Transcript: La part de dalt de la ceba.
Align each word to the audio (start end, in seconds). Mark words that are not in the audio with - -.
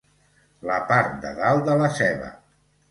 La 0.69 0.79
part 0.93 1.13
de 1.27 1.35
dalt 1.43 1.71
de 1.71 1.79
la 1.85 1.95
ceba. 2.03 2.37